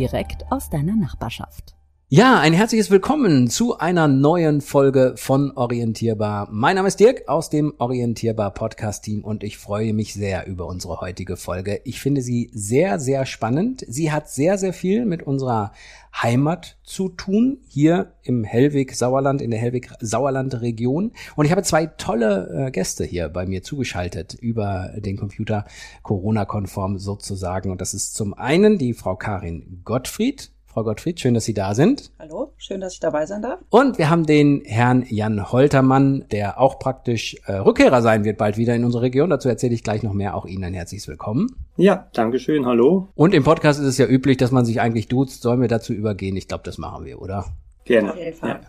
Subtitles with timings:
[0.00, 1.76] direkt aus deiner Nachbarschaft.
[2.12, 6.48] Ja, ein herzliches Willkommen zu einer neuen Folge von Orientierbar.
[6.50, 10.66] Mein Name ist Dirk aus dem Orientierbar Podcast Team und ich freue mich sehr über
[10.66, 11.80] unsere heutige Folge.
[11.84, 13.84] Ich finde sie sehr, sehr spannend.
[13.86, 15.70] Sie hat sehr, sehr viel mit unserer
[16.12, 21.12] Heimat zu tun, hier im Hellwig-Sauerland, in der Hellwig-Sauerland-Region.
[21.36, 25.64] Und ich habe zwei tolle äh, Gäste hier bei mir zugeschaltet über den Computer,
[26.02, 27.70] Corona-konform sozusagen.
[27.70, 30.50] Und das ist zum einen die Frau Karin Gottfried.
[30.72, 32.12] Frau Gottfried, schön, dass Sie da sind.
[32.20, 33.58] Hallo, schön, dass ich dabei sein darf.
[33.70, 38.56] Und wir haben den Herrn Jan Holtermann, der auch praktisch äh, Rückkehrer sein wird bald
[38.56, 39.30] wieder in unserer Region.
[39.30, 40.36] Dazu erzähle ich gleich noch mehr.
[40.36, 41.48] Auch Ihnen ein herzliches Willkommen.
[41.76, 43.08] Ja, Dankeschön, hallo.
[43.16, 45.42] Und im Podcast ist es ja üblich, dass man sich eigentlich duzt.
[45.42, 46.36] Sollen wir dazu übergehen?
[46.36, 47.46] Ich glaube, das machen wir, oder?
[47.84, 48.12] Gerne.
[48.12, 48.48] Auf jeden Fall.
[48.50, 48.60] Ja.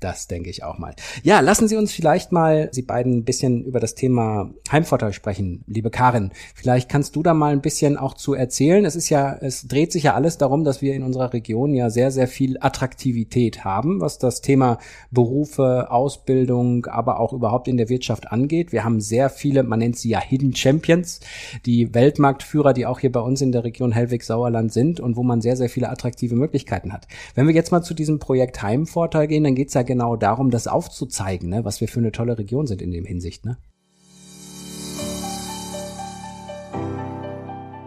[0.00, 0.94] Das denke ich auch mal.
[1.24, 5.64] Ja, lassen Sie uns vielleicht mal, Sie beiden, ein bisschen über das Thema Heimvorteil sprechen,
[5.66, 6.30] liebe Karin.
[6.54, 8.84] Vielleicht kannst du da mal ein bisschen auch zu erzählen.
[8.84, 11.90] Es ist ja, es dreht sich ja alles darum, dass wir in unserer Region ja
[11.90, 14.78] sehr, sehr viel Attraktivität haben, was das Thema
[15.10, 18.70] Berufe, Ausbildung, aber auch überhaupt in der Wirtschaft angeht.
[18.70, 21.18] Wir haben sehr viele, man nennt sie ja Hidden Champions,
[21.66, 25.40] die Weltmarktführer, die auch hier bei uns in der Region Hellwig-Sauerland sind und wo man
[25.40, 27.08] sehr, sehr viele attraktive Möglichkeiten hat.
[27.34, 30.68] Wenn wir jetzt mal zu diesem Projekt Heimvorteil gehen, dann geht's ja genau darum, das
[30.68, 33.44] aufzuzeigen, ne, was wir für eine tolle Region sind in dem Hinsicht.
[33.44, 33.58] Ne?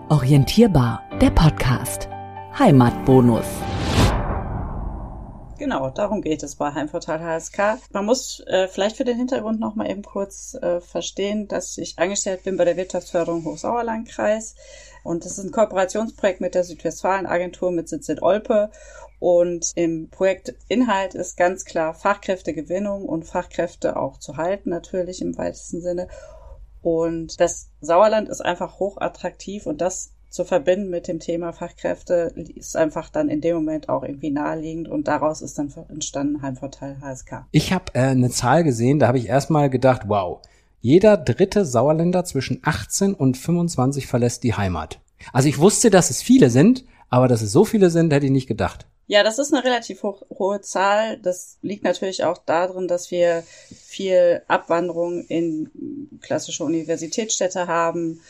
[0.10, 2.10] Orientierbar, der Podcast.
[2.60, 3.46] Heimatbonus.
[5.62, 7.78] Genau, darum geht es bei Heimvorteil HSK.
[7.92, 12.00] Man muss äh, vielleicht für den Hintergrund noch mal eben kurz äh, verstehen, dass ich
[12.00, 14.56] angestellt bin bei der Wirtschaftsförderung Hochsauerlandkreis
[15.04, 18.72] und das ist ein Kooperationsprojekt mit der Südwestfalen-Agentur mit Sitz in Olpe
[19.20, 25.80] und im Projektinhalt ist ganz klar Fachkräftegewinnung und Fachkräfte auch zu halten, natürlich im weitesten
[25.80, 26.08] Sinne.
[26.82, 32.78] Und das Sauerland ist einfach hochattraktiv und das zu verbinden mit dem Thema Fachkräfte ist
[32.78, 37.46] einfach dann in dem Moment auch irgendwie naheliegend und daraus ist dann entstanden Heimvorteil HSK.
[37.52, 40.40] Ich habe äh, eine Zahl gesehen, da habe ich erstmal gedacht, wow,
[40.80, 45.00] jeder dritte Sauerländer zwischen 18 und 25 verlässt die Heimat.
[45.34, 48.32] Also ich wusste, dass es viele sind, aber dass es so viele sind, hätte ich
[48.32, 48.88] nicht gedacht.
[49.08, 51.18] Ja, das ist eine relativ hoch, hohe Zahl.
[51.18, 55.70] Das liegt natürlich auch darin, dass wir viel Abwanderung in
[56.22, 58.22] klassische Universitätsstädte haben.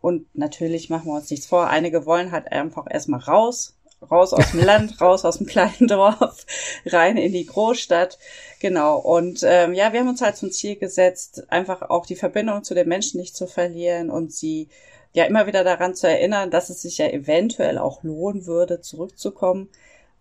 [0.00, 1.68] Und natürlich machen wir uns nichts vor.
[1.68, 3.76] Einige wollen halt einfach erstmal raus,
[4.10, 6.46] raus aus dem Land, raus aus dem kleinen Dorf,
[6.86, 8.18] rein in die Großstadt.
[8.60, 8.98] Genau.
[8.98, 12.74] Und ähm, ja, wir haben uns halt zum Ziel gesetzt, einfach auch die Verbindung zu
[12.74, 14.68] den Menschen nicht zu verlieren und sie
[15.12, 19.68] ja immer wieder daran zu erinnern, dass es sich ja eventuell auch lohnen würde, zurückzukommen.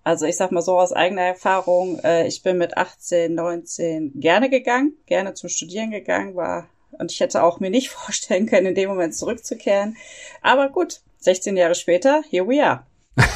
[0.04, 4.50] Also ich sag mal so aus eigener Erfahrung, äh, ich bin mit 18, 19 gerne
[4.50, 8.76] gegangen, gerne zum Studieren gegangen, war und ich hätte auch mir nicht vorstellen können, in
[8.76, 9.96] dem Moment zurückzukehren.
[10.42, 12.84] Aber gut, 16 Jahre später, here we are.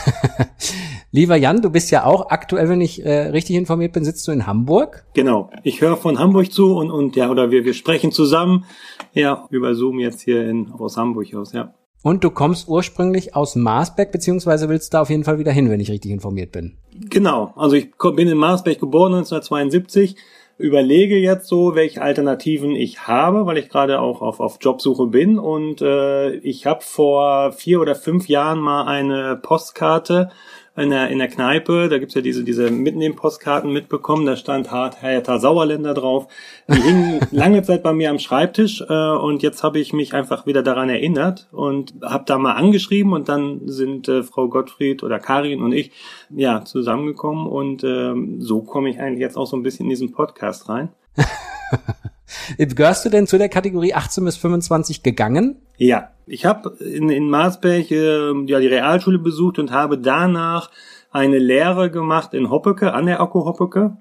[1.12, 4.32] Lieber Jan, du bist ja auch aktuell, wenn ich äh, richtig informiert bin, sitzt du
[4.32, 5.06] in Hamburg?
[5.14, 5.50] Genau.
[5.64, 8.66] Ich höre von Hamburg zu und, und ja, oder wir, wir sprechen zusammen,
[9.14, 11.74] ja, über Zoom jetzt hier in, aus Hamburg aus, ja.
[12.04, 15.80] Und du kommst ursprünglich aus Marsberg, beziehungsweise willst da auf jeden Fall wieder hin, wenn
[15.80, 16.78] ich richtig informiert bin.
[17.10, 17.54] Genau.
[17.56, 20.16] Also ich bin in Marsberg geboren 1972,
[20.62, 25.40] überlege jetzt so, welche Alternativen ich habe, weil ich gerade auch auf, auf Jobsuche bin.
[25.40, 30.30] Und äh, ich habe vor vier oder fünf Jahren mal eine Postkarte
[30.78, 35.02] in der, in der Kneipe, da gibt's ja diese, diese Mitnehmen-Postkarten mitbekommen, da stand Hart
[35.02, 36.28] Hertha Sauerländer drauf.
[36.70, 40.46] Die hingen lange Zeit bei mir am Schreibtisch äh, und jetzt habe ich mich einfach
[40.46, 45.20] wieder daran erinnert und habe da mal angeschrieben und dann sind äh, Frau Gottfried oder
[45.20, 45.92] Karin und ich
[46.30, 50.12] ja zusammengekommen und äh, so komme ich eigentlich jetzt auch so ein bisschen in diesen
[50.14, 50.90] Podcast rein.
[52.58, 55.58] Gehörst du denn zu der Kategorie 18 bis 25 gegangen?
[55.78, 60.70] Ja, ich habe in, in Marsberg äh, ja die Realschule besucht und habe danach
[61.12, 63.98] eine Lehre gemacht in Hoppeke, an der Akku Hoppeke.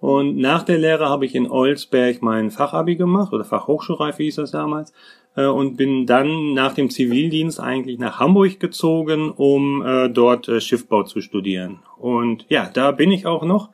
[0.00, 4.52] Und nach der Lehre habe ich in Olsberg mein Fachabi gemacht oder Fachhochschulreife hieß das
[4.52, 4.92] damals
[5.34, 10.60] äh, und bin dann nach dem Zivildienst eigentlich nach Hamburg gezogen, um äh, dort äh,
[10.60, 11.80] Schiffbau zu studieren.
[11.96, 13.70] Und ja, da bin ich auch noch.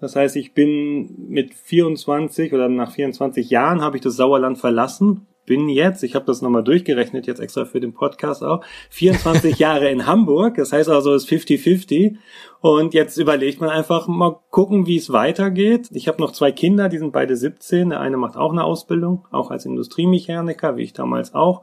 [0.00, 5.26] Das heißt, ich bin mit 24 oder nach 24 Jahren habe ich das Sauerland verlassen,
[5.48, 9.88] bin jetzt, ich habe das nochmal durchgerechnet, jetzt extra für den Podcast auch, 24 Jahre
[9.88, 10.56] in Hamburg.
[10.56, 12.16] Das heißt also, es ist 50-50.
[12.60, 15.88] Und jetzt überlegt man einfach mal gucken, wie es weitergeht.
[15.92, 17.90] Ich habe noch zwei Kinder, die sind beide 17.
[17.90, 21.62] Der eine macht auch eine Ausbildung, auch als Industriemechaniker, wie ich damals auch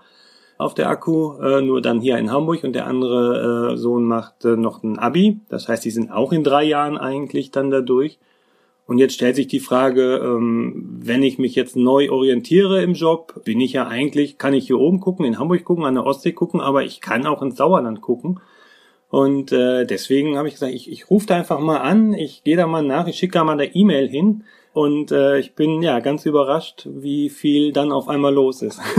[0.58, 4.46] auf der Akku, äh, nur dann hier in Hamburg und der andere äh, Sohn macht
[4.46, 5.40] äh, noch ein Abi.
[5.50, 8.20] Das heißt, die sind auch in drei Jahren eigentlich dann dadurch.
[8.88, 13.42] Und jetzt stellt sich die Frage, ähm, wenn ich mich jetzt neu orientiere im Job,
[13.44, 16.34] bin ich ja eigentlich, kann ich hier oben gucken, in Hamburg gucken, an der Ostsee
[16.34, 18.40] gucken, aber ich kann auch ins Sauerland gucken.
[19.10, 22.58] Und äh, deswegen habe ich gesagt, ich, ich rufe da einfach mal an, ich gehe
[22.58, 24.44] da mal nach, ich schicke da mal eine E-Mail hin
[24.74, 28.80] und äh, ich bin ja ganz überrascht, wie viel dann auf einmal los ist.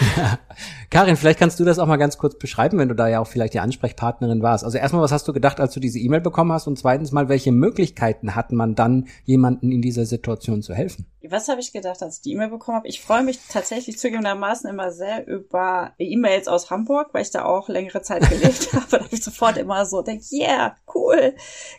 [0.90, 3.26] Karin, vielleicht kannst du das auch mal ganz kurz beschreiben, wenn du da ja auch
[3.26, 4.64] vielleicht die Ansprechpartnerin warst.
[4.64, 6.66] Also erstmal, was hast du gedacht, als du diese E-Mail bekommen hast?
[6.66, 11.06] Und zweitens mal, welche Möglichkeiten hat man dann, jemanden in dieser Situation zu helfen?
[11.22, 12.88] Was habe ich gedacht, als ich die E-Mail bekommen habe?
[12.88, 17.68] Ich freue mich tatsächlich zugegebenermaßen immer sehr über E-Mails aus Hamburg, weil ich da auch
[17.68, 18.86] längere Zeit gelebt habe.
[18.90, 21.34] Da habe ich sofort immer so denke, yeah, cool.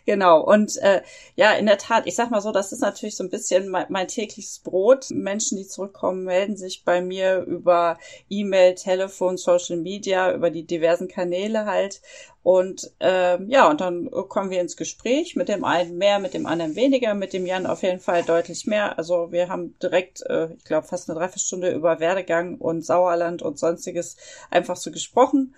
[0.06, 0.42] Genau.
[0.42, 1.02] Und äh,
[1.34, 3.86] ja, in der Tat, ich sag mal so, das ist natürlich so ein bisschen mein,
[3.88, 5.06] mein tägliches Brot.
[5.10, 7.98] Menschen, die zurückkommen, melden sich bei mir über
[8.28, 12.00] E-Mail, Telefon, Social Media, über die diversen Kanäle halt.
[12.42, 16.46] Und ähm, ja, und dann kommen wir ins Gespräch, mit dem einen mehr, mit dem
[16.46, 18.98] anderen weniger, mit dem Jan auf jeden Fall deutlich mehr.
[18.98, 23.58] Also wir haben direkt, äh, ich glaube, fast eine Dreiviertelstunde über Werdegang und Sauerland und
[23.58, 24.16] sonstiges
[24.50, 25.54] einfach so gesprochen.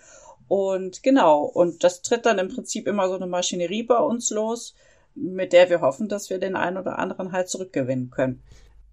[0.49, 4.75] Und genau, und das tritt dann im Prinzip immer so eine Maschinerie bei uns los,
[5.15, 8.43] mit der wir hoffen, dass wir den einen oder anderen halt zurückgewinnen können.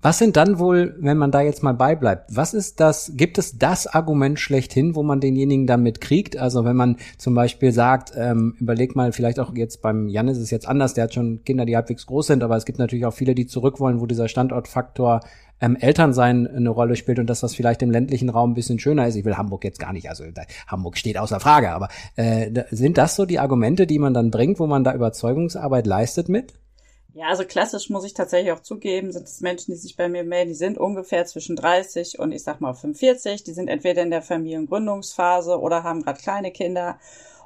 [0.02, 3.60] Was sind dann wohl, wenn man da jetzt mal beibleibt, was ist das, gibt es
[3.60, 6.38] das Argument schlechthin, wo man denjenigen dann mitkriegt?
[6.38, 10.40] Also wenn man zum Beispiel sagt, ähm, überleg mal, vielleicht auch jetzt beim Jan ist
[10.40, 13.06] es jetzt anders, der hat schon Kinder, die halbwegs groß sind, aber es gibt natürlich
[13.06, 15.20] auch viele, die zurück wollen, wo dieser Standortfaktor
[15.62, 19.08] ähm, Elternsein eine Rolle spielt und dass das vielleicht im ländlichen Raum ein bisschen schöner
[19.08, 19.16] ist.
[19.16, 20.24] Ich will Hamburg jetzt gar nicht, also
[20.66, 24.60] Hamburg steht außer Frage, aber äh, sind das so die Argumente, die man dann bringt,
[24.60, 26.56] wo man da Überzeugungsarbeit leistet mit?
[27.14, 30.24] Ja, also klassisch muss ich tatsächlich auch zugeben, sind es Menschen, die sich bei mir
[30.24, 33.44] melden, die sind ungefähr zwischen 30 und ich sag mal 45.
[33.44, 37.00] Die sind entweder in der Familiengründungsphase oder haben gerade kleine Kinder.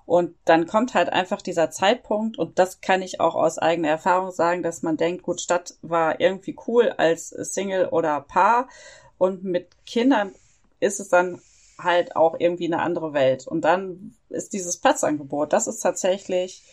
[0.06, 4.31] Und dann kommt halt einfach dieser Zeitpunkt, und das kann ich auch aus eigener Erfahrung
[4.31, 8.69] sagen, dass man denkt, gut, Stadt war irgendwie cool als Single oder Paar.
[9.18, 10.31] Und mit Kindern
[10.79, 11.41] ist es dann
[11.79, 13.47] halt auch irgendwie eine andere Welt.
[13.47, 16.63] Und dann ist dieses Platzangebot, das ist tatsächlich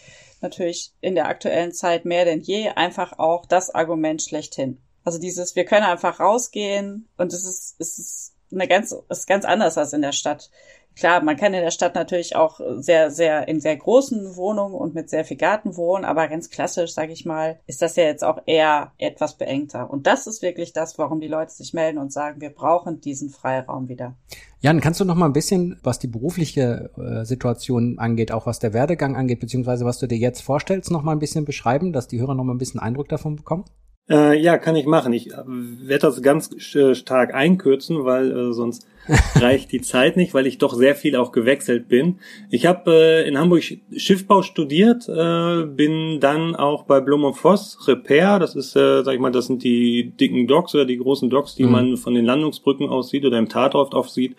[0.42, 4.82] natürlich in der aktuellen Zeit mehr denn je einfach auch das Argument schlechthin.
[5.04, 9.26] Also dieses, wir können einfach rausgehen und es ist, es ist eine ganz, es ist
[9.26, 10.50] ganz anders als in der Stadt.
[10.96, 14.94] Klar, man kann in der Stadt natürlich auch sehr, sehr in sehr großen Wohnungen und
[14.94, 18.24] mit sehr viel Garten wohnen, aber ganz klassisch, sage ich mal, ist das ja jetzt
[18.24, 19.90] auch eher etwas beengter.
[19.90, 23.30] Und das ist wirklich das, warum die Leute sich melden und sagen, wir brauchen diesen
[23.30, 24.14] Freiraum wieder.
[24.60, 28.60] Jan, kannst du noch mal ein bisschen, was die berufliche äh, Situation angeht, auch was
[28.60, 32.06] der Werdegang angeht, beziehungsweise was du dir jetzt vorstellst, noch mal ein bisschen beschreiben, dass
[32.06, 33.64] die Hörer noch mal ein bisschen Eindruck davon bekommen?
[34.12, 35.14] Äh, ja, kann ich machen.
[35.14, 38.86] Ich äh, werde das ganz äh, stark einkürzen, weil äh, sonst
[39.36, 42.18] reicht die Zeit nicht, weil ich doch sehr viel auch gewechselt bin.
[42.50, 43.62] Ich habe äh, in Hamburg
[43.96, 48.38] Schiffbau studiert, äh, bin dann auch bei Blum und Voss Repair.
[48.38, 51.54] Das ist, äh, sag ich mal, das sind die dicken Docks oder die großen Docks,
[51.54, 51.72] die mhm.
[51.72, 54.36] man von den Landungsbrücken aus sieht oder im Tatort auf sieht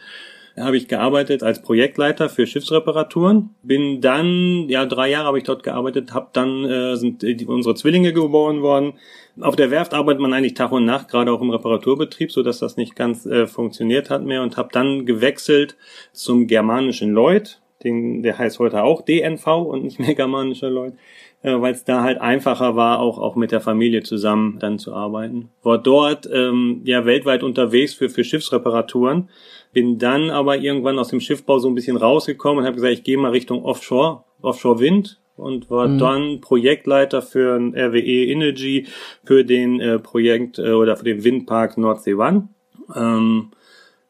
[0.58, 3.56] habe ich gearbeitet als Projektleiter für Schiffsreparaturen.
[3.64, 8.14] Bin dann, ja, drei Jahre habe ich dort gearbeitet, habe dann äh, sind unsere Zwillinge
[8.14, 8.94] geboren worden.
[9.42, 12.60] Auf der Werft arbeitet man eigentlich Tag und Nacht, gerade auch im Reparaturbetrieb, so dass
[12.60, 15.76] das nicht ganz äh, funktioniert hat mehr und habe dann gewechselt
[16.12, 17.60] zum germanischen Lloyd.
[17.84, 20.94] Den, der heißt heute auch DNV und nicht mehr germanischer Lloyd
[21.44, 24.94] äh, weil es da halt einfacher war, auch auch mit der Familie zusammen dann zu
[24.94, 25.50] arbeiten.
[25.62, 29.30] War dort ähm, ja weltweit unterwegs für für Schiffsreparaturen
[29.74, 33.04] bin dann aber irgendwann aus dem Schiffbau so ein bisschen rausgekommen und habe gesagt, ich
[33.04, 35.98] gehe mal Richtung Offshore, Offshore Wind und war mhm.
[35.98, 38.86] dann Projektleiter für ein RWE Energy
[39.26, 42.50] für den äh, Projekt äh, oder für den Windpark Nordsee One.
[42.96, 43.50] Ähm,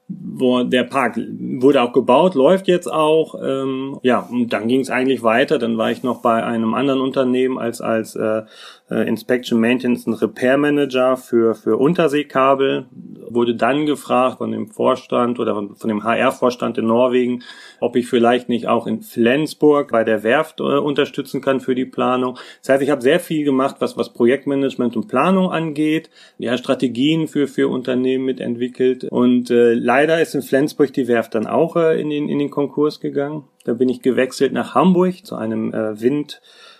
[0.07, 3.35] wo der Park wurde auch gebaut, läuft jetzt auch.
[3.41, 5.59] Ähm, ja, und dann ging es eigentlich weiter.
[5.59, 8.43] Dann war ich noch bei einem anderen Unternehmen als als äh,
[8.89, 12.85] äh, Inspection Maintenance und Repair Manager für für Unterseekabel.
[13.29, 17.43] Wurde dann gefragt von dem Vorstand oder von, von dem HR-Vorstand in Norwegen,
[17.79, 21.85] ob ich vielleicht nicht auch in Flensburg bei der Werft äh, unterstützen kann für die
[21.85, 22.37] Planung.
[22.61, 27.27] Das heißt, ich habe sehr viel gemacht, was was Projektmanagement und Planung angeht, ja Strategien
[27.27, 31.99] für für Unternehmen mitentwickelt und äh, leider ist in Flensburg die Werft dann auch äh,
[31.99, 35.99] in den in den Konkurs gegangen Da bin ich gewechselt nach Hamburg zu einem äh,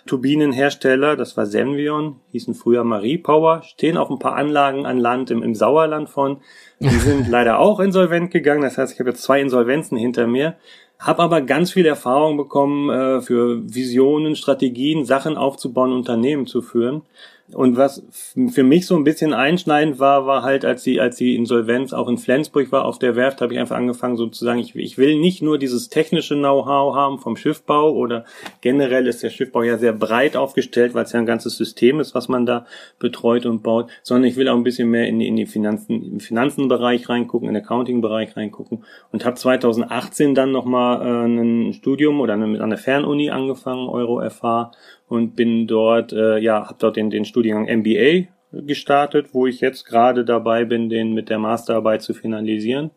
[0.04, 1.16] Windturbinenhersteller.
[1.16, 3.62] Das war Senvion, hießen früher Marie Power.
[3.62, 6.42] Stehen auch ein paar Anlagen an Land im, im Sauerland von.
[6.78, 8.62] Die sind leider auch insolvent gegangen.
[8.62, 10.56] Das heißt, ich habe jetzt zwei Insolvenzen hinter mir.
[10.98, 17.02] Hab aber ganz viel Erfahrung bekommen äh, für Visionen, Strategien, Sachen aufzubauen, Unternehmen zu führen.
[17.52, 18.02] Und was
[18.48, 22.08] für mich so ein bisschen einschneidend war, war halt, als die, als die Insolvenz auch
[22.08, 25.42] in Flensburg war auf der Werft, habe ich einfach angefangen sozusagen, ich, ich will nicht
[25.42, 28.24] nur dieses technische Know-how haben vom Schiffbau oder
[28.62, 32.14] generell ist der Schiffbau ja sehr breit aufgestellt, weil es ja ein ganzes System ist,
[32.14, 32.64] was man da
[32.98, 36.20] betreut und baut, sondern ich will auch ein bisschen mehr in in die Finanzen, im
[36.20, 42.34] Finanzenbereich reingucken, in den Accounting-Bereich reingucken und habe 2018 dann nochmal äh, ein Studium oder
[42.34, 44.72] eine, mit einer Fernuni angefangen, Euro FH
[45.08, 49.84] und bin dort, äh, ja, habe dort den, den Studiengang MBA gestartet, wo ich jetzt
[49.84, 52.90] gerade dabei bin, den mit der Masterarbeit zu finalisieren.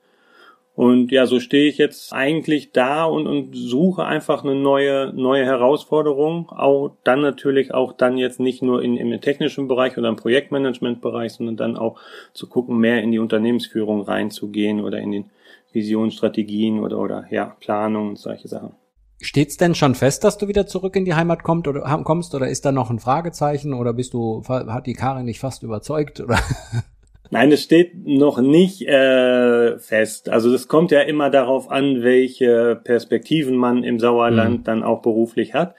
[0.78, 5.44] Und ja, so stehe ich jetzt eigentlich da und, und suche einfach eine neue, neue
[5.44, 6.50] Herausforderung.
[6.50, 11.34] Auch dann natürlich auch dann jetzt nicht nur in, im technischen Bereich oder im Projektmanagementbereich,
[11.34, 12.00] sondern dann auch
[12.34, 15.26] zu gucken, mehr in die Unternehmensführung reinzugehen oder in den
[15.74, 18.72] Visionsstrategien oder, oder ja, Planung und solche Sachen.
[19.20, 22.48] Steht's denn schon fest, dass du wieder zurück in die Heimat kommt oder, kommst oder
[22.48, 26.38] ist da noch ein Fragezeichen oder bist du, hat die Karin dich fast überzeugt oder?
[27.30, 30.30] Nein, es steht noch nicht äh, fest.
[30.30, 34.64] Also es kommt ja immer darauf an, welche Perspektiven man im Sauerland mhm.
[34.64, 35.76] dann auch beruflich hat.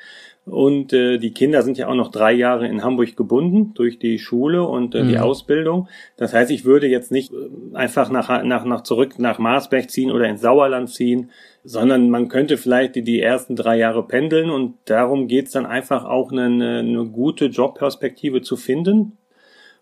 [0.49, 4.19] Und äh, die Kinder sind ja auch noch drei Jahre in Hamburg gebunden durch die
[4.19, 5.09] Schule und äh, mhm.
[5.09, 5.89] die Ausbildung.
[6.17, 10.11] Das heißt, ich würde jetzt nicht äh, einfach nach, nach, nach zurück nach Marsberg ziehen
[10.11, 11.31] oder ins Sauerland ziehen,
[11.65, 16.05] sondern man könnte vielleicht die, die ersten drei Jahre pendeln und darum geht's dann einfach
[16.05, 19.19] auch eine, eine gute Jobperspektive zu finden.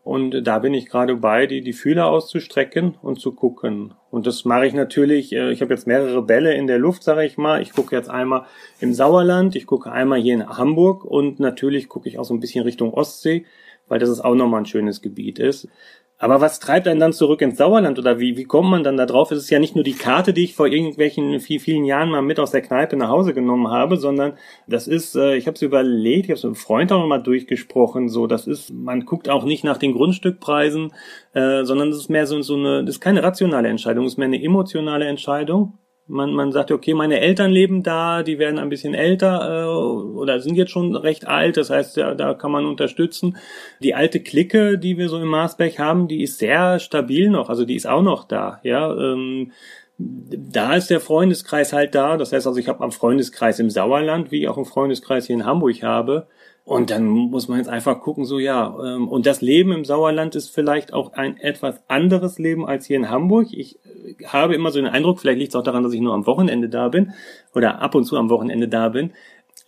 [0.06, 3.94] Und da bin ich gerade bei, die, die Fühler auszustrecken und zu gucken.
[4.08, 7.24] Und das mache ich natürlich, äh, ich habe jetzt mehrere Bälle in der Luft, sage
[7.24, 7.60] ich mal.
[7.60, 8.46] Ich gucke jetzt einmal
[8.78, 12.38] im Sauerland, ich gucke einmal hier in Hamburg und natürlich gucke ich auch so ein
[12.38, 13.46] bisschen Richtung Ostsee,
[13.88, 15.68] weil das ist auch nochmal ein schönes Gebiet ist.
[16.18, 19.04] Aber was treibt einen dann zurück ins Sauerland oder wie, wie kommt man dann da
[19.04, 19.30] drauf?
[19.30, 22.22] Es ist ja nicht nur die Karte, die ich vor irgendwelchen viel, vielen Jahren mal
[22.22, 24.32] mit aus der Kneipe nach Hause genommen habe, sondern
[24.66, 27.22] das ist, äh, ich habe es überlegt, ich habe es mit einem Freund auch nochmal
[27.22, 30.94] durchgesprochen, so, das ist, man guckt auch nicht nach den Grundstückpreisen,
[31.34, 34.18] äh, sondern das ist mehr so, so eine, das ist keine rationale Entscheidung, das ist
[34.18, 35.78] mehr eine emotionale Entscheidung.
[36.08, 40.40] Man, man sagt, okay, meine Eltern leben da, die werden ein bisschen älter äh, oder
[40.40, 43.36] sind jetzt schon recht alt, das heißt, ja, da kann man unterstützen.
[43.82, 47.64] Die alte Clique, die wir so im Marsberg haben, die ist sehr stabil noch, also
[47.64, 48.60] die ist auch noch da.
[48.62, 49.50] Ja, ähm,
[49.98, 52.16] da ist der Freundeskreis halt da.
[52.16, 55.36] Das heißt also, ich habe am Freundeskreis im Sauerland, wie ich auch einen Freundeskreis hier
[55.36, 56.26] in Hamburg habe.
[56.66, 60.34] Und dann muss man jetzt einfach gucken, so ja, ähm, und das Leben im Sauerland
[60.34, 63.52] ist vielleicht auch ein etwas anderes Leben als hier in Hamburg.
[63.52, 66.12] Ich äh, habe immer so den Eindruck, vielleicht liegt es auch daran, dass ich nur
[66.12, 67.12] am Wochenende da bin
[67.54, 69.12] oder ab und zu am Wochenende da bin.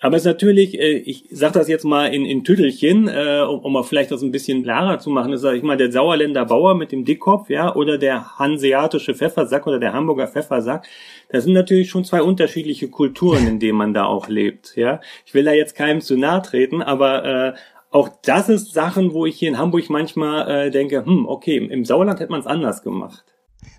[0.01, 3.61] Aber es ist natürlich, äh, ich sage das jetzt mal in, in Tüttelchen, äh, um,
[3.61, 6.45] um mal vielleicht das ein bisschen klarer zu machen, ist, sag ich mal, der Sauerländer
[6.45, 10.87] Bauer mit dem Dickkopf, ja, oder der hanseatische Pfeffersack oder der Hamburger Pfeffersack.
[11.31, 15.01] Das sind natürlich schon zwei unterschiedliche Kulturen, in denen man da auch lebt, ja.
[15.27, 17.53] Ich will da jetzt keinem zu nahe treten, aber äh,
[17.91, 21.85] auch das ist Sachen, wo ich hier in Hamburg manchmal äh, denke, hm, okay, im
[21.85, 23.25] Sauerland hätte man es anders gemacht.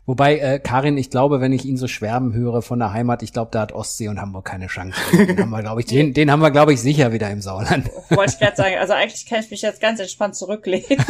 [0.06, 3.34] Wobei, äh, Karin, ich glaube, wenn ich ihn so schwärmen höre von der Heimat, ich
[3.34, 5.00] glaube, da hat Ostsee und Hamburg keine Chance.
[5.14, 7.90] Den haben wir, glaube ich, den, den haben wir, glaube ich, sicher wieder im Sauerland.
[8.10, 10.86] Wollte ich gerade sagen, also eigentlich kann ich mich jetzt ganz entspannt zurücklehnen.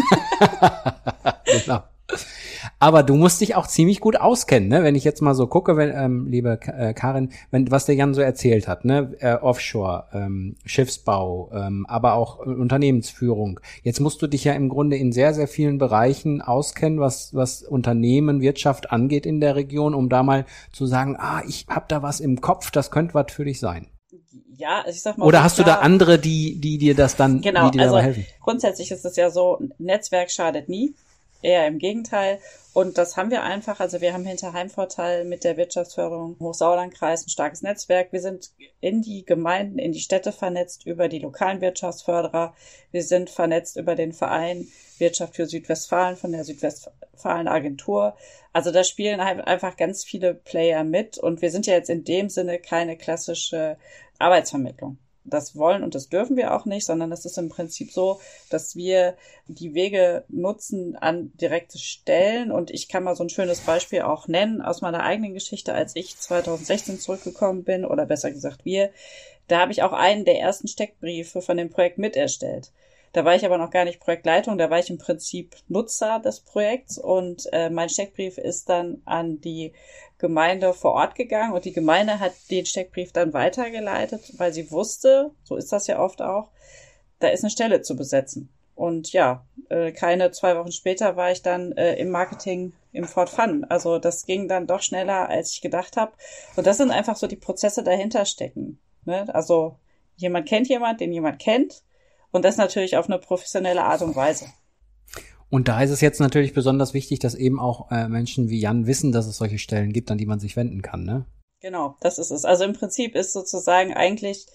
[1.46, 1.84] genau.
[2.78, 4.84] Aber du musst dich auch ziemlich gut auskennen, ne?
[4.84, 8.14] Wenn ich jetzt mal so gucke, wenn, ähm, liebe äh, Karin, wenn, was der Jan
[8.14, 9.16] so erzählt hat, ne?
[9.20, 13.60] Äh, Offshore, ähm, Schiffsbau, ähm, aber auch äh, Unternehmensführung.
[13.84, 17.64] Jetzt musst du dich ja im Grunde in sehr, sehr vielen Bereichen auskennen, was, was
[17.64, 22.04] Unternehmen, Wirtschaft angeht in der Region, um da mal zu sagen, ah, ich hab da
[22.04, 23.88] was im Kopf, das könnte was für dich sein.
[24.60, 25.26] Ja, also ich sag mal.
[25.26, 28.08] Oder hast du da andere, die, die dir das dann, genau, die dir also dabei
[28.08, 28.26] helfen?
[28.42, 30.94] Grundsätzlich ist es ja so, Netzwerk schadet nie.
[31.42, 32.40] Eher im Gegenteil.
[32.74, 33.80] Und das haben wir einfach.
[33.80, 38.12] Also wir haben hinter Heimvorteil mit der Wirtschaftsförderung Hochsauerlandkreis ein starkes Netzwerk.
[38.12, 42.54] Wir sind in die Gemeinden, in die Städte vernetzt über die lokalen Wirtschaftsförderer.
[42.92, 44.68] Wir sind vernetzt über den Verein
[44.98, 48.16] Wirtschaft für Südwestfalen von der Südwestfalen Agentur.
[48.54, 51.18] Also da spielen einfach ganz viele Player mit.
[51.18, 53.78] Und wir sind ja jetzt in dem Sinne keine klassische
[54.20, 54.98] Arbeitsvermittlung
[55.30, 58.20] das wollen und das dürfen wir auch nicht, sondern es ist im Prinzip so,
[58.50, 59.16] dass wir
[59.48, 62.52] die Wege nutzen an direkte Stellen.
[62.52, 65.96] Und ich kann mal so ein schönes Beispiel auch nennen aus meiner eigenen Geschichte, als
[65.96, 68.92] ich 2016 zurückgekommen bin, oder besser gesagt wir,
[69.48, 72.72] da habe ich auch einen der ersten Steckbriefe von dem Projekt miterstellt.
[73.14, 76.42] Da war ich aber noch gar nicht Projektleitung, da war ich im Prinzip Nutzer des
[76.42, 79.74] Projekts und äh, mein Steckbrief ist dann an die
[80.20, 85.32] Gemeinde vor Ort gegangen und die Gemeinde hat den Steckbrief dann weitergeleitet, weil sie wusste,
[85.44, 86.50] so ist das ja oft auch,
[87.20, 88.50] da ist eine Stelle zu besetzen.
[88.76, 93.30] Und ja, äh, keine zwei Wochen später war ich dann äh, im Marketing im Fort
[93.30, 93.66] Fun.
[93.68, 96.14] Also das ging dann doch schneller, als ich gedacht habe.
[96.56, 98.80] Und das sind einfach so die Prozesse dahinter stecken.
[99.04, 99.28] Ne?
[99.36, 99.76] Also
[100.16, 101.84] jemand kennt jemand, den jemand kennt.
[102.32, 104.46] Und das natürlich auf eine professionelle Art und Weise.
[105.50, 108.86] Und da ist es jetzt natürlich besonders wichtig, dass eben auch äh, Menschen wie Jan
[108.86, 111.26] wissen, dass es solche Stellen gibt, an die man sich wenden kann, ne?
[111.62, 112.46] Genau, das ist es.
[112.46, 114.46] Also im Prinzip ist sozusagen eigentlich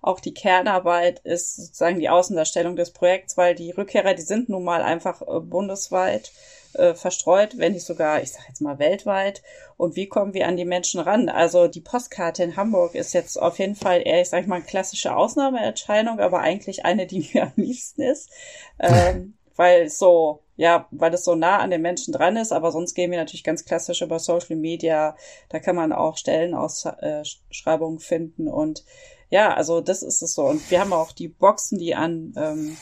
[0.00, 4.64] auch die Kernarbeit ist sozusagen die Außendarstellung des Projekts, weil die Rückkehrer, die sind nun
[4.64, 6.32] mal einfach äh, bundesweit
[6.78, 9.42] äh, verstreut, wenn nicht sogar, ich sage jetzt mal weltweit.
[9.76, 11.28] Und wie kommen wir an die Menschen ran?
[11.28, 15.14] Also die Postkarte in Hamburg ist jetzt auf jeden Fall eher, ich sage mal, klassische
[15.14, 18.30] Ausnahmeerscheinung, aber eigentlich eine, die mir am liebsten ist.
[18.78, 22.94] Ähm, weil so, ja, weil es so nah an den Menschen dran ist, aber sonst
[22.94, 25.16] gehen wir natürlich ganz klassisch über Social Media.
[25.48, 28.84] Da kann man auch Stellenausschreibungen finden und
[29.30, 30.44] ja, also das ist es so.
[30.44, 32.76] Und wir haben auch die Boxen, die an ähm,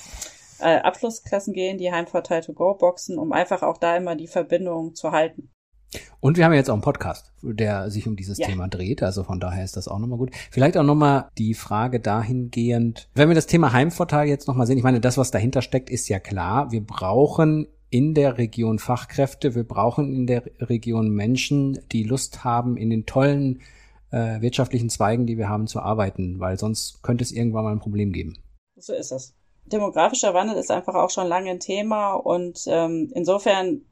[0.61, 4.95] äh, Abschlussklassen gehen, die Heimvorteil to go Boxen, um einfach auch da immer die Verbindung
[4.95, 5.51] zu halten.
[6.21, 8.47] Und wir haben jetzt auch einen Podcast, der sich um dieses ja.
[8.47, 9.03] Thema dreht.
[9.03, 10.31] Also von daher ist das auch nochmal gut.
[10.51, 14.85] Vielleicht auch nochmal die Frage dahingehend, wenn wir das Thema Heimvorteil jetzt nochmal sehen, ich
[14.85, 16.73] meine, das, was dahinter steckt, ist ja klar.
[16.73, 22.77] Wir brauchen in der Region Fachkräfte, wir brauchen in der Region Menschen, die Lust haben,
[22.77, 23.61] in den tollen
[24.11, 27.81] äh, wirtschaftlichen Zweigen, die wir haben, zu arbeiten, weil sonst könnte es irgendwann mal ein
[27.81, 28.37] Problem geben.
[28.77, 29.35] So ist es.
[29.67, 33.83] Demografischer Wandel ist einfach auch schon lange ein Thema und ähm, insofern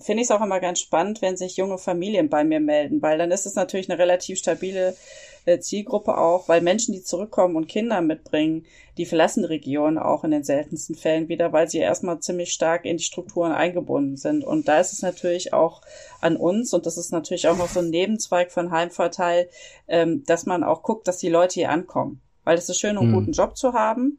[0.00, 3.18] finde ich es auch immer ganz spannend, wenn sich junge Familien bei mir melden, weil
[3.18, 4.94] dann ist es natürlich eine relativ stabile
[5.46, 8.66] äh, Zielgruppe auch, weil Menschen, die zurückkommen und Kinder mitbringen,
[8.98, 12.84] die verlassen die Region auch in den seltensten Fällen wieder, weil sie erstmal ziemlich stark
[12.84, 14.44] in die Strukturen eingebunden sind.
[14.44, 15.82] Und da ist es natürlich auch
[16.20, 19.48] an uns, und das ist natürlich auch noch so ein Nebenzweig von Heimvorteil,
[19.86, 22.20] ähm, dass man auch guckt, dass die Leute hier ankommen.
[22.44, 23.14] Weil es ist schön, einen mhm.
[23.14, 24.18] guten Job zu haben,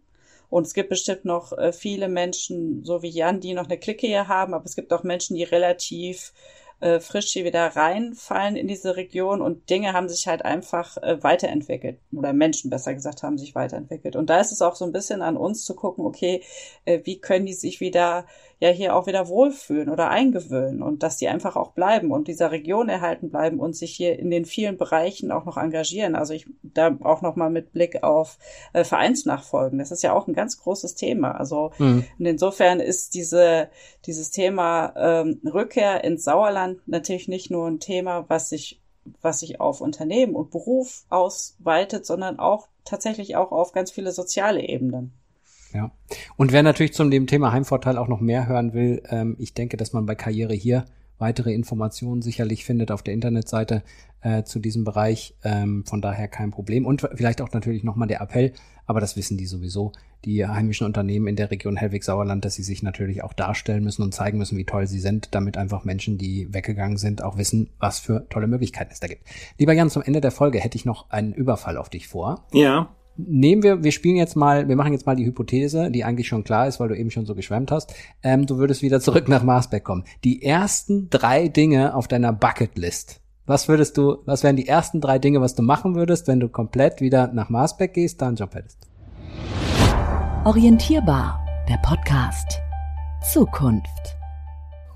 [0.49, 4.07] und es gibt bestimmt noch äh, viele Menschen, so wie Jan, die noch eine Clique
[4.07, 6.33] hier haben, aber es gibt auch Menschen, die relativ
[6.79, 11.21] äh, frisch hier wieder reinfallen in diese Region und Dinge haben sich halt einfach äh,
[11.23, 14.15] weiterentwickelt oder Menschen besser gesagt haben sich weiterentwickelt.
[14.15, 16.43] Und da ist es auch so ein bisschen an uns zu gucken, okay,
[16.85, 18.27] äh, wie können die sich wieder
[18.59, 22.51] ja hier auch wieder wohlfühlen oder eingewöhnen und dass die einfach auch bleiben und dieser
[22.51, 26.15] Region erhalten bleiben und sich hier in den vielen Bereichen auch noch engagieren.
[26.15, 28.37] Also ich da auch noch mal mit Blick auf
[28.73, 29.77] äh, Vereinsnachfolgen.
[29.77, 31.31] Das ist ja auch ein ganz großes Thema.
[31.31, 32.05] Also mhm.
[32.17, 33.69] insofern ist diese
[34.05, 38.81] dieses Thema ähm, Rückkehr ins Sauerland natürlich nicht nur ein Thema, was sich
[39.21, 44.61] was sich auf Unternehmen und Beruf ausweitet, sondern auch tatsächlich auch auf ganz viele soziale
[44.61, 45.13] Ebenen.
[45.77, 45.91] Ja.
[46.37, 49.77] Und wer natürlich zum dem Thema Heimvorteil auch noch mehr hören will, ähm, ich denke,
[49.77, 50.85] dass man bei Karriere hier
[51.19, 53.83] weitere Informationen sicherlich findet auf der Internetseite
[54.21, 55.35] äh, zu diesem Bereich.
[55.43, 56.87] Ähm, von daher kein Problem.
[56.87, 58.53] Und vielleicht auch natürlich nochmal der Appell,
[58.87, 59.91] aber das wissen die sowieso,
[60.25, 64.15] die heimischen Unternehmen in der Region Hellwig-Sauerland, dass sie sich natürlich auch darstellen müssen und
[64.15, 67.99] zeigen müssen, wie toll sie sind, damit einfach Menschen, die weggegangen sind, auch wissen, was
[67.99, 69.21] für tolle Möglichkeiten es da gibt.
[69.59, 72.47] Lieber Jan, zum Ende der Folge hätte ich noch einen Überfall auf dich vor.
[72.51, 76.27] Ja nehmen wir, wir spielen jetzt mal, wir machen jetzt mal die Hypothese, die eigentlich
[76.27, 77.93] schon klar ist, weil du eben schon so geschwärmt hast.
[78.23, 80.03] Ähm, du würdest wieder zurück nach Marsbeck kommen.
[80.23, 83.21] Die ersten drei Dinge auf deiner Bucketlist.
[83.45, 86.49] Was würdest du, was wären die ersten drei Dinge, was du machen würdest, wenn du
[86.49, 88.79] komplett wieder nach Marsbeck gehst, da einen Job hättest?
[90.43, 92.59] Orientierbar, der Podcast.
[93.31, 94.17] Zukunft.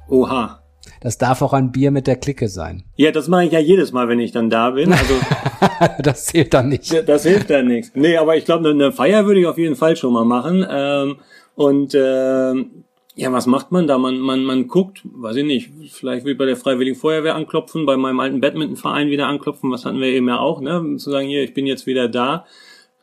[0.07, 0.61] Oha.
[1.01, 2.83] Das darf auch ein Bier mit der Clique sein.
[2.95, 4.93] Ja, das mache ich ja jedes Mal, wenn ich dann da bin.
[4.93, 5.15] Also
[6.03, 7.07] das zählt dann nicht.
[7.07, 7.91] Das hilft dann nichts.
[7.95, 10.65] Nee, aber ich glaube, eine Feier würde ich auf jeden Fall schon mal machen.
[10.69, 11.17] Ähm,
[11.55, 12.83] und ähm,
[13.15, 13.97] ja, was macht man da?
[13.97, 17.85] Man, man, man guckt, weiß ich nicht, vielleicht will ich bei der Freiwilligen Feuerwehr anklopfen,
[17.85, 20.95] bei meinem alten Badmintonverein wieder anklopfen, was hatten wir eben ja auch, ne?
[20.97, 22.45] Zu sagen, hier, ich bin jetzt wieder da.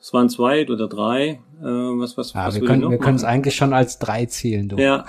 [0.01, 1.41] Es waren zwei oder drei.
[1.61, 4.69] Äh, was, was, ja, was wir können, wir können es eigentlich schon als drei zählen,
[4.69, 4.77] du.
[4.77, 5.05] Ja.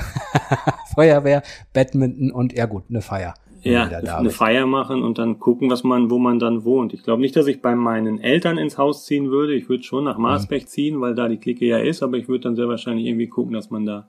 [0.95, 3.36] Feuerwehr, Badminton und ja gut, eine Feier.
[3.62, 6.93] Ja, eine Feier machen und dann gucken, was man, wo man dann wohnt.
[6.93, 9.54] Ich glaube nicht, dass ich bei meinen Eltern ins Haus ziehen würde.
[9.54, 10.67] Ich würde schon nach Marsbeck mhm.
[10.67, 13.54] ziehen, weil da die Clique ja ist, aber ich würde dann sehr wahrscheinlich irgendwie gucken,
[13.54, 14.08] dass man da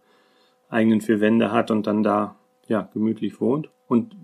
[0.69, 2.37] eigenen vier Wände hat und dann da
[2.69, 3.71] ja gemütlich wohnt.
[3.91, 4.15] Und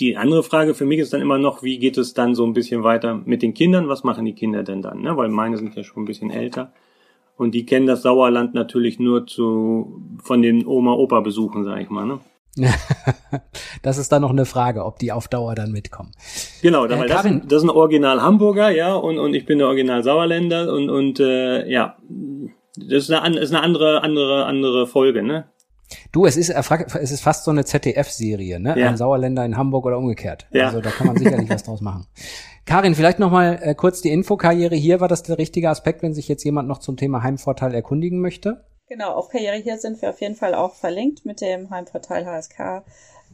[0.00, 2.52] die andere Frage für mich ist dann immer noch, wie geht es dann so ein
[2.52, 3.86] bisschen weiter mit den Kindern?
[3.86, 5.02] Was machen die Kinder denn dann?
[5.02, 5.16] Ne?
[5.16, 6.72] Weil meine sind ja schon ein bisschen älter.
[7.36, 12.06] Und die kennen das Sauerland natürlich nur zu, von den Oma-Opa-Besuchen, sag ich mal.
[12.06, 12.18] Ne?
[13.82, 16.10] das ist dann noch eine Frage, ob die auf Dauer dann mitkommen.
[16.60, 19.68] Genau, äh, weil das, das ist ein Original Hamburger, ja, und, und ich bin der
[19.68, 21.96] Original Sauerländer und, und äh, ja,
[22.76, 25.46] Das ist eine, ist eine andere, andere, andere Folge, ne?
[26.14, 28.78] Du, es ist, es ist fast so eine ZDF-Serie, ne?
[28.78, 28.88] Ja.
[28.88, 30.46] Ein Sauerländer in Hamburg oder umgekehrt.
[30.52, 30.66] Ja.
[30.66, 32.06] Also da kann man sicherlich was draus machen.
[32.66, 35.00] Karin, vielleicht noch mal äh, kurz die Infokarriere hier.
[35.00, 38.64] War das der richtige Aspekt, wenn sich jetzt jemand noch zum Thema Heimvorteil erkundigen möchte?
[38.86, 42.84] Genau, auf Karriere hier sind wir auf jeden Fall auch verlinkt mit dem Heimvorteil HSK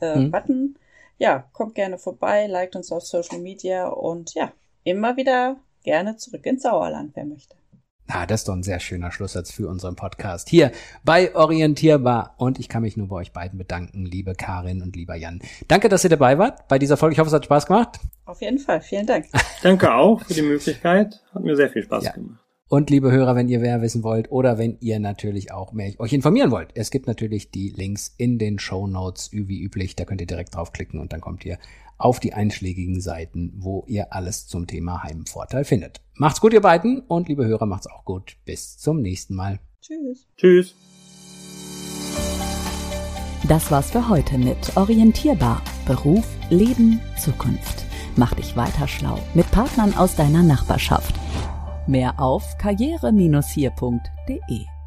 [0.01, 0.31] äh, mhm.
[0.31, 0.79] Button.
[1.19, 4.53] Ja, kommt gerne vorbei, liked uns auf Social Media und ja,
[4.85, 7.60] immer wieder gerne zurück ins Sauerland, wer möchte.
[8.13, 10.49] Ah, das ist doch ein sehr schöner Schlusssatz für unseren Podcast.
[10.49, 10.73] Hier
[11.05, 12.35] bei Orientierbar.
[12.39, 15.41] Und ich kann mich nur bei euch beiden bedanken, liebe Karin und lieber Jan.
[15.69, 17.13] Danke, dass ihr dabei wart bei dieser Folge.
[17.13, 18.01] Ich hoffe, es hat Spaß gemacht.
[18.25, 18.81] Auf jeden Fall.
[18.81, 19.27] Vielen Dank.
[19.63, 21.23] Danke auch für die Möglichkeit.
[21.33, 22.13] Hat mir sehr viel Spaß ja.
[22.13, 22.41] gemacht.
[22.69, 26.13] Und liebe Hörer, wenn ihr mehr wissen wollt oder wenn ihr natürlich auch mehr euch
[26.13, 29.95] informieren wollt, es gibt natürlich die Links in den Show Notes wie üblich.
[29.95, 31.59] Da könnt ihr direkt draufklicken und dann kommt ihr
[32.01, 36.01] auf die einschlägigen Seiten, wo ihr alles zum Thema Heimvorteil findet.
[36.15, 38.37] Macht's gut, ihr beiden und liebe Hörer, macht's auch gut.
[38.45, 39.61] Bis zum nächsten Mal.
[39.81, 40.27] Tschüss.
[40.37, 40.75] Tschüss.
[43.49, 45.63] Das war's für heute mit Orientierbar.
[45.87, 47.85] Beruf, Leben, Zukunft.
[48.17, 51.15] Mach dich weiter schlau mit Partnern aus deiner Nachbarschaft.
[51.87, 54.80] Mehr auf karriere-hier.de